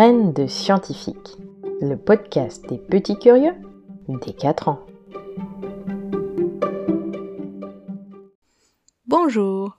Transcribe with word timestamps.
De 0.00 0.46
scientifique, 0.46 1.36
le 1.82 1.94
podcast 1.94 2.66
des 2.70 2.78
petits 2.78 3.18
curieux 3.18 3.52
des 4.08 4.32
4 4.32 4.68
ans. 4.68 4.86
Bonjour, 9.06 9.78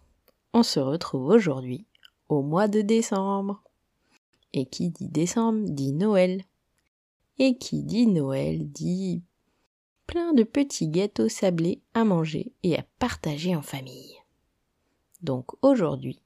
on 0.53 0.61
se 0.61 0.79
retrouve 0.79 1.25
aujourd'hui 1.25 1.87
au 2.29 2.43
mois 2.43 2.67
de 2.67 2.81
décembre. 2.81 3.63
Et 4.53 4.67
qui 4.67 4.91
dit 4.91 5.07
décembre 5.07 5.67
dit 5.67 5.91
Noël. 5.91 6.43
Et 7.39 7.57
qui 7.57 7.81
dit 7.81 8.05
Noël 8.05 8.69
dit 8.69 9.23
plein 10.05 10.33
de 10.33 10.43
petits 10.43 10.89
gâteaux 10.89 11.29
sablés 11.29 11.81
à 11.95 12.03
manger 12.03 12.53
et 12.61 12.77
à 12.77 12.85
partager 12.99 13.55
en 13.55 13.63
famille. 13.63 14.13
Donc 15.23 15.47
aujourd'hui, 15.63 16.21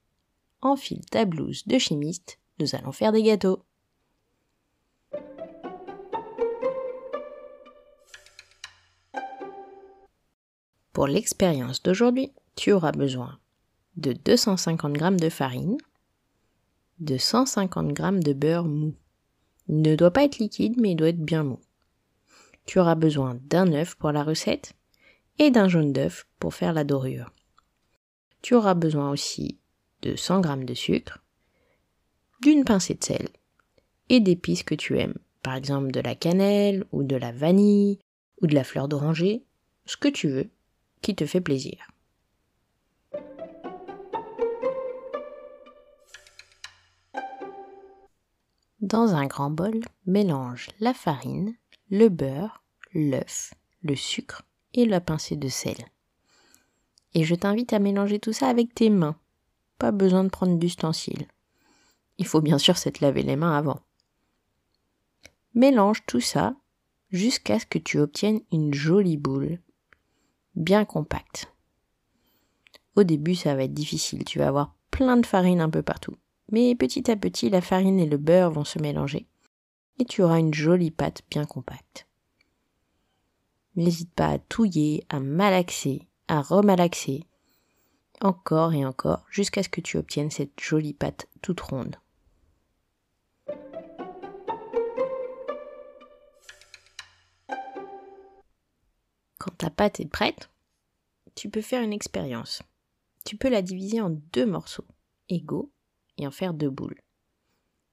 enfile 0.60 1.06
ta 1.06 1.24
blouse 1.24 1.66
de 1.66 1.78
chimiste, 1.78 2.38
nous 2.60 2.74
allons 2.74 2.92
faire 2.92 3.12
des 3.12 3.22
gâteaux. 3.22 3.62
Pour 10.96 11.08
l'expérience 11.08 11.82
d'aujourd'hui, 11.82 12.32
tu 12.54 12.72
auras 12.72 12.92
besoin 12.92 13.38
de 13.98 14.14
250 14.14 14.96
g 14.98 15.10
de 15.10 15.28
farine, 15.28 15.76
de 17.00 17.18
150 17.18 17.94
g 17.94 18.02
de 18.20 18.32
beurre 18.32 18.64
mou. 18.64 18.94
Ne 19.68 19.94
doit 19.94 20.10
pas 20.10 20.24
être 20.24 20.38
liquide, 20.38 20.80
mais 20.80 20.94
doit 20.94 21.10
être 21.10 21.22
bien 21.22 21.44
mou. 21.44 21.60
Tu 22.64 22.78
auras 22.78 22.94
besoin 22.94 23.38
d'un 23.42 23.74
œuf 23.74 23.94
pour 23.96 24.10
la 24.10 24.24
recette 24.24 24.72
et 25.38 25.50
d'un 25.50 25.68
jaune 25.68 25.92
d'œuf 25.92 26.26
pour 26.40 26.54
faire 26.54 26.72
la 26.72 26.82
dorure. 26.82 27.30
Tu 28.40 28.54
auras 28.54 28.72
besoin 28.72 29.10
aussi 29.10 29.58
de 30.00 30.16
100 30.16 30.44
g 30.44 30.64
de 30.64 30.72
sucre, 30.72 31.22
d'une 32.40 32.64
pincée 32.64 32.94
de 32.94 33.04
sel 33.04 33.28
et 34.08 34.20
d'épices 34.20 34.62
que 34.62 34.74
tu 34.74 34.98
aimes, 34.98 35.18
par 35.42 35.56
exemple 35.56 35.90
de 35.90 36.00
la 36.00 36.14
cannelle 36.14 36.86
ou 36.90 37.02
de 37.02 37.16
la 37.16 37.32
vanille 37.32 37.98
ou 38.40 38.46
de 38.46 38.54
la 38.54 38.64
fleur 38.64 38.88
d'oranger, 38.88 39.44
ce 39.84 39.98
que 39.98 40.08
tu 40.08 40.28
veux, 40.28 40.48
qui 41.02 41.14
te 41.14 41.26
fait 41.26 41.40
plaisir. 41.40 41.90
Dans 48.80 49.14
un 49.14 49.26
grand 49.26 49.50
bol, 49.50 49.80
mélange 50.06 50.68
la 50.80 50.94
farine, 50.94 51.56
le 51.90 52.08
beurre, 52.08 52.62
l'œuf, 52.94 53.54
le 53.82 53.96
sucre 53.96 54.42
et 54.74 54.84
la 54.84 55.00
pincée 55.00 55.36
de 55.36 55.48
sel. 55.48 55.76
Et 57.14 57.24
je 57.24 57.34
t'invite 57.34 57.72
à 57.72 57.78
mélanger 57.78 58.20
tout 58.20 58.32
ça 58.32 58.48
avec 58.48 58.74
tes 58.74 58.90
mains. 58.90 59.16
Pas 59.78 59.90
besoin 59.90 60.24
de 60.24 60.28
prendre 60.28 60.56
d'ustensiles. 60.56 61.26
Il 62.18 62.26
faut 62.26 62.40
bien 62.40 62.58
sûr 62.58 62.76
s'être 62.76 63.00
lavé 63.00 63.22
les 63.22 63.36
mains 63.36 63.56
avant. 63.56 63.80
Mélange 65.54 66.04
tout 66.06 66.20
ça 66.20 66.54
jusqu'à 67.10 67.58
ce 67.58 67.66
que 67.66 67.78
tu 67.78 67.98
obtiennes 67.98 68.40
une 68.52 68.74
jolie 68.74 69.16
boule, 69.16 69.58
bien 70.56 70.84
compacte. 70.84 71.52
Au 72.96 73.04
début, 73.04 73.34
ça 73.34 73.54
va 73.54 73.64
être 73.64 73.74
difficile, 73.74 74.24
tu 74.24 74.38
vas 74.38 74.48
avoir 74.48 74.74
plein 74.90 75.16
de 75.16 75.26
farine 75.26 75.60
un 75.60 75.70
peu 75.70 75.82
partout. 75.82 76.16
Mais 76.50 76.74
petit 76.74 77.10
à 77.10 77.16
petit, 77.16 77.50
la 77.50 77.60
farine 77.60 78.00
et 78.00 78.06
le 78.06 78.16
beurre 78.16 78.50
vont 78.50 78.64
se 78.64 78.78
mélanger 78.78 79.26
et 79.98 80.04
tu 80.04 80.22
auras 80.22 80.38
une 80.38 80.54
jolie 80.54 80.90
pâte 80.90 81.22
bien 81.30 81.44
compacte. 81.44 82.06
N'hésite 83.76 84.12
pas 84.12 84.28
à 84.28 84.38
touiller, 84.38 85.04
à 85.08 85.20
malaxer, 85.20 86.08
à 86.28 86.40
remalaxer, 86.40 87.24
encore 88.20 88.72
et 88.72 88.86
encore, 88.86 89.24
jusqu'à 89.30 89.62
ce 89.62 89.68
que 89.68 89.80
tu 89.80 89.98
obtiennes 89.98 90.30
cette 90.30 90.58
jolie 90.60 90.94
pâte 90.94 91.28
toute 91.42 91.60
ronde. 91.60 91.96
Quand 99.46 99.58
ta 99.58 99.70
pâte 99.70 100.00
est 100.00 100.10
prête, 100.10 100.50
tu 101.36 101.48
peux 101.48 101.60
faire 101.60 101.82
une 101.82 101.92
expérience. 101.92 102.62
Tu 103.24 103.36
peux 103.36 103.48
la 103.48 103.62
diviser 103.62 104.00
en 104.00 104.10
deux 104.10 104.44
morceaux 104.44 104.84
égaux 105.28 105.70
et 106.18 106.26
en 106.26 106.32
faire 106.32 106.52
deux 106.52 106.70
boules. 106.70 107.00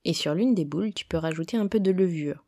Et 0.04 0.14
sur 0.14 0.34
l'une 0.34 0.56
des 0.56 0.66
boules, 0.66 0.96
tu 0.96 1.06
peux 1.06 1.18
rajouter 1.18 1.58
un 1.58 1.68
peu 1.68 1.80
de 1.80 1.92
levure. 1.92 2.44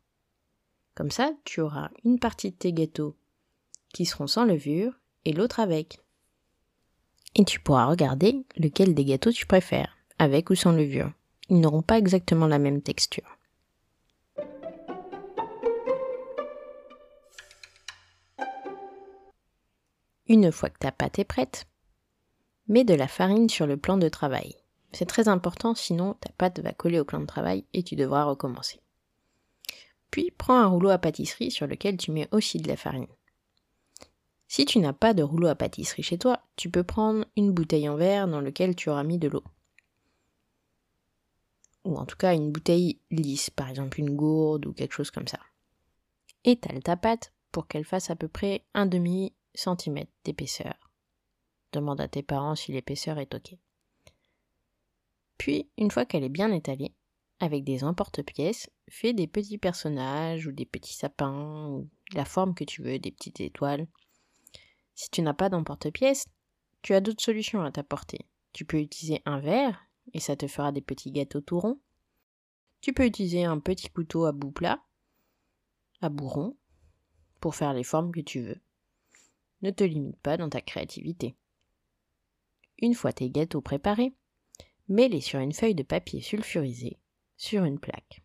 Comme 0.96 1.12
ça, 1.12 1.30
tu 1.44 1.60
auras 1.60 1.90
une 2.04 2.18
partie 2.18 2.50
de 2.50 2.56
tes 2.56 2.72
gâteaux 2.72 3.14
qui 3.94 4.06
seront 4.06 4.26
sans 4.26 4.44
levure 4.44 4.98
et 5.24 5.32
l'autre 5.32 5.60
avec. 5.60 6.00
Et 7.36 7.44
tu 7.44 7.60
pourras 7.60 7.86
regarder 7.86 8.44
lequel 8.56 8.94
des 8.94 9.04
gâteaux 9.04 9.30
tu 9.30 9.46
préfères, 9.46 9.96
avec 10.18 10.50
ou 10.50 10.56
sans 10.56 10.72
levure. 10.72 11.12
Ils 11.48 11.60
n'auront 11.60 11.82
pas 11.82 11.98
exactement 11.98 12.48
la 12.48 12.58
même 12.58 12.82
texture. 12.82 13.35
Une 20.28 20.50
fois 20.50 20.70
que 20.70 20.78
ta 20.78 20.90
pâte 20.90 21.18
est 21.18 21.24
prête, 21.24 21.68
mets 22.68 22.84
de 22.84 22.94
la 22.94 23.06
farine 23.06 23.48
sur 23.48 23.66
le 23.66 23.76
plan 23.76 23.96
de 23.96 24.08
travail. 24.08 24.56
C'est 24.92 25.06
très 25.06 25.28
important, 25.28 25.74
sinon 25.74 26.14
ta 26.14 26.30
pâte 26.30 26.60
va 26.60 26.72
coller 26.72 26.98
au 26.98 27.04
plan 27.04 27.20
de 27.20 27.26
travail 27.26 27.64
et 27.74 27.82
tu 27.82 27.96
devras 27.96 28.24
recommencer. 28.24 28.80
Puis 30.10 30.32
prends 30.36 30.58
un 30.58 30.66
rouleau 30.66 30.90
à 30.90 30.98
pâtisserie 30.98 31.50
sur 31.50 31.66
lequel 31.66 31.96
tu 31.96 32.10
mets 32.10 32.28
aussi 32.32 32.58
de 32.58 32.68
la 32.68 32.76
farine. 32.76 33.06
Si 34.48 34.64
tu 34.64 34.78
n'as 34.78 34.92
pas 34.92 35.14
de 35.14 35.22
rouleau 35.22 35.48
à 35.48 35.54
pâtisserie 35.54 36.02
chez 36.02 36.18
toi, 36.18 36.40
tu 36.56 36.70
peux 36.70 36.84
prendre 36.84 37.24
une 37.36 37.52
bouteille 37.52 37.88
en 37.88 37.96
verre 37.96 38.28
dans 38.28 38.40
laquelle 38.40 38.74
tu 38.74 38.90
auras 38.90 39.04
mis 39.04 39.18
de 39.18 39.28
l'eau. 39.28 39.44
Ou 41.84 41.96
en 41.96 42.06
tout 42.06 42.16
cas 42.16 42.34
une 42.34 42.50
bouteille 42.50 43.00
lisse, 43.10 43.50
par 43.50 43.68
exemple 43.68 44.00
une 44.00 44.16
gourde 44.16 44.66
ou 44.66 44.72
quelque 44.72 44.94
chose 44.94 45.10
comme 45.10 45.28
ça. 45.28 45.38
Étale 46.44 46.82
ta 46.82 46.96
pâte 46.96 47.32
pour 47.52 47.66
qu'elle 47.66 47.84
fasse 47.84 48.10
à 48.10 48.16
peu 48.16 48.28
près 48.28 48.64
un 48.74 48.86
demi 48.86 49.32
centimètre 49.56 50.12
d'épaisseur. 50.24 50.74
Demande 51.72 52.00
à 52.00 52.08
tes 52.08 52.22
parents 52.22 52.54
si 52.54 52.72
l'épaisseur 52.72 53.18
est 53.18 53.34
ok. 53.34 53.56
Puis, 55.38 55.68
une 55.76 55.90
fois 55.90 56.06
qu'elle 56.06 56.24
est 56.24 56.28
bien 56.28 56.52
étalée, 56.52 56.94
avec 57.40 57.64
des 57.64 57.84
emporte-pièces, 57.84 58.70
fais 58.88 59.12
des 59.12 59.26
petits 59.26 59.58
personnages 59.58 60.46
ou 60.46 60.52
des 60.52 60.64
petits 60.64 60.94
sapins 60.94 61.68
ou 61.68 61.88
la 62.14 62.24
forme 62.24 62.54
que 62.54 62.64
tu 62.64 62.82
veux, 62.82 62.98
des 62.98 63.10
petites 63.10 63.40
étoiles. 63.40 63.86
Si 64.94 65.10
tu 65.10 65.20
n'as 65.20 65.34
pas 65.34 65.50
d'emporte-pièces, 65.50 66.26
tu 66.82 66.94
as 66.94 67.00
d'autres 67.00 67.22
solutions 67.22 67.62
à 67.62 67.70
t'apporter. 67.70 68.20
Tu 68.52 68.64
peux 68.64 68.80
utiliser 68.80 69.20
un 69.26 69.38
verre 69.38 69.86
et 70.14 70.20
ça 70.20 70.36
te 70.36 70.46
fera 70.46 70.72
des 70.72 70.80
petits 70.80 71.10
gâteaux 71.10 71.40
tout 71.42 71.60
ronds. 71.60 71.80
Tu 72.80 72.92
peux 72.92 73.04
utiliser 73.04 73.44
un 73.44 73.58
petit 73.58 73.90
couteau 73.90 74.24
à 74.24 74.32
bout 74.32 74.52
plat, 74.52 74.82
à 76.00 76.08
bout 76.08 76.28
rond, 76.28 76.56
pour 77.40 77.54
faire 77.54 77.74
les 77.74 77.84
formes 77.84 78.12
que 78.12 78.20
tu 78.20 78.40
veux. 78.40 78.60
Ne 79.66 79.72
te 79.72 79.82
limite 79.82 80.20
pas 80.20 80.36
dans 80.36 80.48
ta 80.48 80.60
créativité. 80.60 81.34
Une 82.78 82.94
fois 82.94 83.12
tes 83.12 83.28
gâteaux 83.30 83.60
préparés, 83.60 84.12
mets-les 84.86 85.20
sur 85.20 85.40
une 85.40 85.52
feuille 85.52 85.74
de 85.74 85.82
papier 85.82 86.20
sulfurisé 86.20 87.00
sur 87.36 87.64
une 87.64 87.80
plaque. 87.80 88.22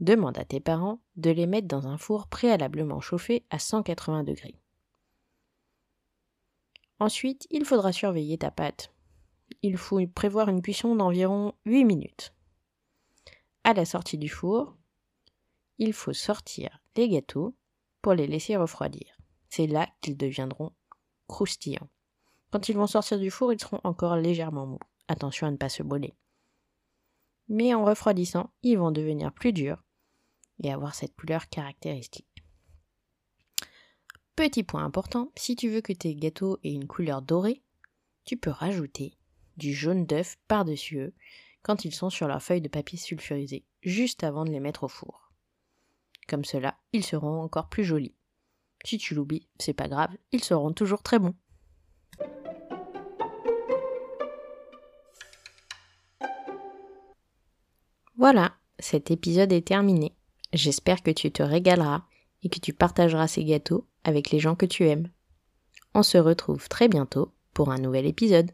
Demande 0.00 0.38
à 0.38 0.46
tes 0.46 0.60
parents 0.60 1.02
de 1.16 1.28
les 1.28 1.46
mettre 1.46 1.68
dans 1.68 1.86
un 1.88 1.98
four 1.98 2.26
préalablement 2.28 3.02
chauffé 3.02 3.44
à 3.50 3.58
180 3.58 4.24
degrés. 4.24 4.58
Ensuite, 7.00 7.46
il 7.50 7.66
faudra 7.66 7.92
surveiller 7.92 8.38
ta 8.38 8.50
pâte. 8.50 8.94
Il 9.60 9.76
faut 9.76 10.00
prévoir 10.06 10.48
une 10.48 10.62
cuisson 10.62 10.96
d'environ 10.96 11.52
8 11.66 11.84
minutes. 11.84 12.32
À 13.62 13.74
la 13.74 13.84
sortie 13.84 14.16
du 14.16 14.30
four, 14.30 14.74
il 15.76 15.92
faut 15.92 16.14
sortir 16.14 16.80
les 16.96 17.10
gâteaux 17.10 17.54
pour 18.00 18.14
les 18.14 18.26
laisser 18.26 18.56
refroidir. 18.56 19.13
C'est 19.56 19.68
là 19.68 19.88
qu'ils 20.00 20.16
deviendront 20.16 20.72
croustillants. 21.28 21.88
Quand 22.50 22.68
ils 22.68 22.76
vont 22.76 22.88
sortir 22.88 23.20
du 23.20 23.30
four, 23.30 23.52
ils 23.52 23.60
seront 23.60 23.78
encore 23.84 24.16
légèrement 24.16 24.66
mous. 24.66 24.80
Attention 25.06 25.46
à 25.46 25.52
ne 25.52 25.56
pas 25.56 25.68
se 25.68 25.84
brûler. 25.84 26.12
Mais 27.46 27.72
en 27.72 27.84
refroidissant, 27.84 28.50
ils 28.64 28.76
vont 28.76 28.90
devenir 28.90 29.32
plus 29.32 29.52
durs 29.52 29.80
et 30.60 30.72
avoir 30.72 30.96
cette 30.96 31.14
couleur 31.14 31.48
caractéristique. 31.48 32.42
Petit 34.34 34.64
point 34.64 34.84
important, 34.84 35.30
si 35.36 35.54
tu 35.54 35.68
veux 35.68 35.82
que 35.82 35.92
tes 35.92 36.16
gâteaux 36.16 36.58
aient 36.64 36.74
une 36.74 36.88
couleur 36.88 37.22
dorée, 37.22 37.62
tu 38.24 38.36
peux 38.36 38.50
rajouter 38.50 39.16
du 39.56 39.72
jaune 39.72 40.04
d'œuf 40.04 40.36
par-dessus 40.48 40.98
eux 40.98 41.14
quand 41.62 41.84
ils 41.84 41.94
sont 41.94 42.10
sur 42.10 42.26
leur 42.26 42.42
feuille 42.42 42.60
de 42.60 42.66
papier 42.66 42.98
sulfurisé, 42.98 43.64
juste 43.82 44.24
avant 44.24 44.44
de 44.44 44.50
les 44.50 44.58
mettre 44.58 44.82
au 44.82 44.88
four. 44.88 45.30
Comme 46.26 46.44
cela, 46.44 46.76
ils 46.92 47.04
seront 47.04 47.40
encore 47.40 47.68
plus 47.68 47.84
jolis. 47.84 48.16
Si 48.84 48.98
tu 48.98 49.14
l'oublies, 49.14 49.48
c'est 49.58 49.72
pas 49.72 49.88
grave, 49.88 50.10
ils 50.30 50.44
seront 50.44 50.72
toujours 50.72 51.02
très 51.02 51.18
bons. 51.18 51.34
Voilà, 58.16 58.54
cet 58.78 59.10
épisode 59.10 59.52
est 59.52 59.66
terminé. 59.66 60.14
J'espère 60.52 61.02
que 61.02 61.10
tu 61.10 61.32
te 61.32 61.42
régaleras 61.42 62.04
et 62.42 62.48
que 62.48 62.60
tu 62.60 62.72
partageras 62.72 63.26
ces 63.26 63.44
gâteaux 63.44 63.86
avec 64.04 64.30
les 64.30 64.38
gens 64.38 64.54
que 64.54 64.66
tu 64.66 64.86
aimes. 64.86 65.08
On 65.94 66.02
se 66.02 66.18
retrouve 66.18 66.68
très 66.68 66.88
bientôt 66.88 67.32
pour 67.54 67.70
un 67.70 67.78
nouvel 67.78 68.06
épisode. 68.06 68.50